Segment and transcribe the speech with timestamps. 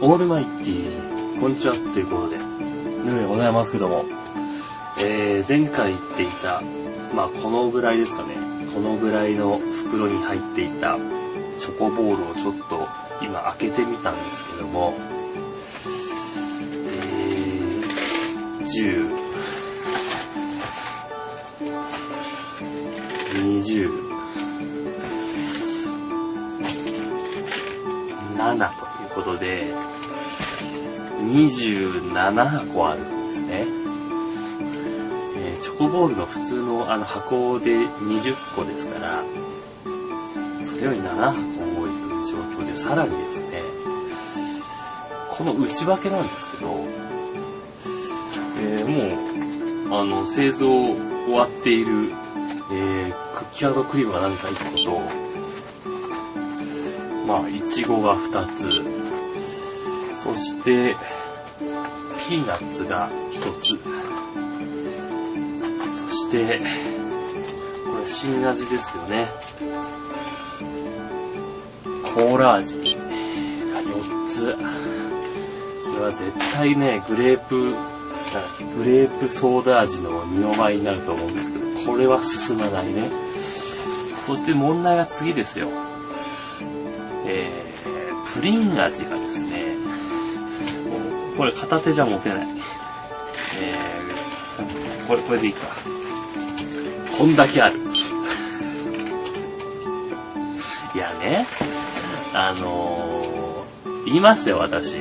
[0.00, 4.04] オールマイティー、こんにちは、ということで、ヌーでございますけども、
[4.98, 6.60] えー、前回言っていた、
[7.14, 8.34] まあ、このぐらいですかね、
[8.74, 10.98] このぐらいの袋に入っていた
[11.60, 12.88] チョコボールをちょっと
[13.22, 14.94] 今開けてみたんですけども、
[16.88, 19.24] えー、10、
[23.44, 24.04] 20、
[28.36, 28.93] 7と。
[29.14, 29.72] ことで、
[31.24, 33.66] 27箱あるんですね。
[35.36, 39.22] えーチョコボールの普通のあの箱で20個ですから、
[40.62, 43.62] それより7箱多いという状況で、さらにですね、
[45.30, 46.84] この内訳なんですけど、
[48.60, 52.10] えーもう、あの、製造終わっている、
[52.72, 55.00] えークッキークリームが何か1個と、
[57.26, 59.03] まあ、いちごが2つ、
[60.24, 60.96] そして、
[62.26, 63.78] ピーナッツが1つ、
[66.08, 66.62] そして、
[67.84, 69.28] これ新味ですよね。
[72.14, 74.56] コーラ味が4つ。
[75.84, 77.74] これは絶対ね、グレープ、
[78.78, 83.10] グレープソーダ味の二の舞になると思うんですけど、これは進まないね。
[84.26, 85.68] そして問題は次ですよ。
[87.26, 89.73] えー、プリン味がですね、
[91.36, 92.48] これ片手じゃ持てない。
[93.62, 95.60] えー、これ、これでいいか。
[97.16, 97.74] こんだけある。
[100.94, 101.46] いやね、
[102.34, 104.98] あのー、言いましたよ、私。
[104.98, 105.00] あ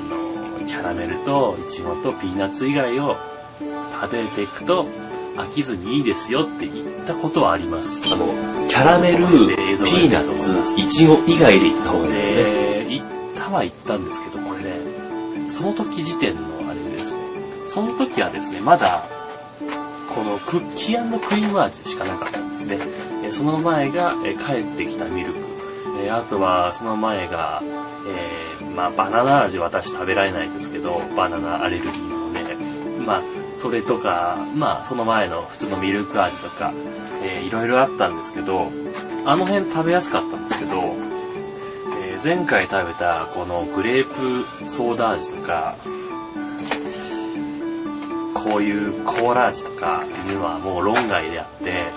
[0.00, 3.16] のー、キャラメルとイチゴとピーナッツ以外を
[4.00, 4.86] 食べていくと
[5.36, 8.00] 飽きずにいいですよって言ったことはあります。
[8.12, 8.28] あの、
[8.68, 12.42] キャラメル、ピーナッツ、イチゴ以外で行った方がいいですね。
[12.84, 15.04] で、行ったは行ったんですけど、これね、
[15.50, 17.22] その時時点のあれですね、
[17.68, 19.04] その時はですね、まだ、
[20.14, 22.78] このクッキークリーム味しかなかったんですね。
[23.24, 25.38] えその前が、え帰ってきたミルク。
[26.02, 27.62] えあとは、その前が、
[28.06, 32.56] えーまあ、バナナ味私食べられないですけど、バナナアレルギーなので、
[33.04, 33.22] まあ、
[33.58, 36.72] それとか、まあ、その前の普通のミルク味とか、
[37.22, 38.70] えーいろいろあったんですけど、
[39.24, 45.76] あの辺食べやすかったんですけど、ー前回食べたこのグレープソーダ味とか、
[48.34, 51.92] こういうコーラ味とかいうのはもう論外であって、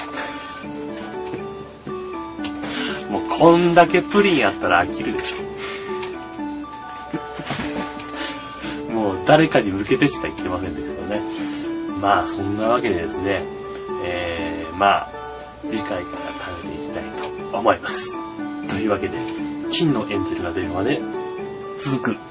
[3.11, 5.47] もうこんだけプリンやったら飽きるでしょ。
[8.93, 11.21] もう誰かに向けてしか言ってませんですけどね。
[12.01, 13.43] まあそんなわけでですね、
[14.03, 15.09] えー、まあ
[15.69, 17.03] 次回から食べていきたい
[17.51, 18.13] と思います。
[18.69, 19.17] というわけで、
[19.71, 21.01] 金のエンゼルが電話で
[21.79, 22.26] 続く。